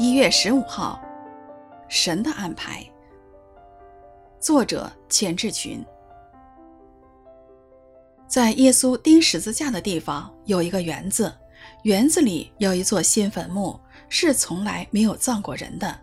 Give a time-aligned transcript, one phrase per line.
[0.00, 0.98] 一月十五号，
[1.86, 2.82] 神的安排。
[4.40, 5.84] 作者：钱志群。
[8.26, 11.30] 在耶稣钉十字架的地方有一个园子，
[11.82, 15.94] 园子里有一座新坟墓，是从来没有葬过人的。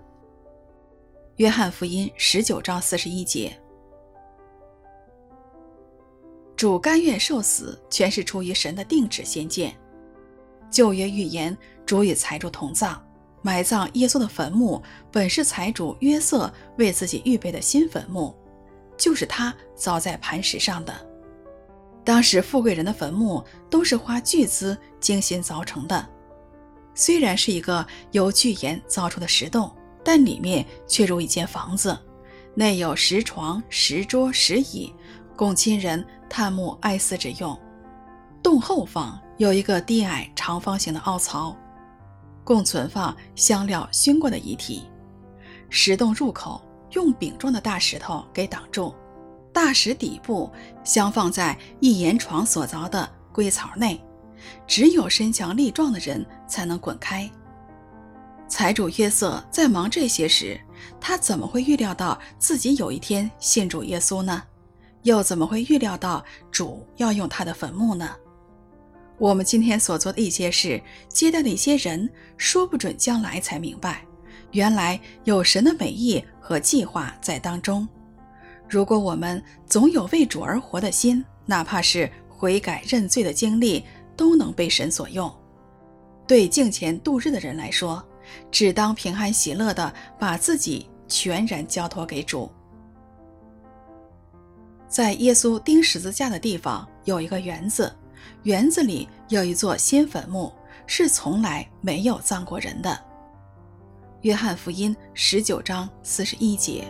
[1.38, 3.52] 约翰福音十九章四十一节。
[6.56, 9.76] 主甘愿受死，全是出于神的定旨先见。
[10.70, 13.04] 旧约预言主与财主同葬，
[13.42, 18.36] 埋葬耶稣的坟墓本是财主约瑟为自己预备的新坟墓，
[18.98, 20.94] 就是他凿在磐石上的。
[22.04, 26.08] 当时富贵人的坟墓都是花巨资精心凿成的，
[26.96, 29.70] 虽然是一个由巨岩凿出的石洞，
[30.04, 31.98] 但里面却如一间房子，
[32.56, 34.94] 内有石床、石桌、石椅，
[35.36, 37.58] 供亲人探墓哀思之用。
[38.42, 41.56] 洞后方有一个低矮长方形的凹槽，
[42.48, 44.84] 共存放香料熏过的遗体。
[45.70, 48.96] 石洞入口用饼状的大石头给挡住，
[49.52, 50.50] 大石底部
[50.82, 54.02] 镶放在一岩床所凿的龟槽内，
[54.66, 57.30] 只有身强力壮的人才能滚开。
[58.48, 60.58] 财主约瑟在忙这些时，
[61.02, 64.42] 他怎么会预料到自己有一天信主耶稣呢？
[65.04, 68.10] 又怎么会预料到主要用他的坟墓呢？
[69.20, 70.80] 我们今天所做的一些事，
[71.10, 74.06] 接待的一些人，说不准将来才明白，
[74.52, 77.88] 原来有神的美意和计划在当中。
[78.70, 83.84] 如果我们总有为主而活的心，哪怕是悔改认罪的经历，
[84.16, 85.34] 都能被神所用。
[86.28, 88.06] 对敬虔度日的人来说，
[88.52, 92.52] 只当平安喜乐地把自己全然交托给主。
[94.88, 97.92] 在耶稣钉十字架的地方有一个园子。
[98.44, 100.52] 园子里有一座新坟墓，
[100.86, 103.00] 是从来没有葬过人的。
[104.22, 106.86] 约翰福音十九章四十一节。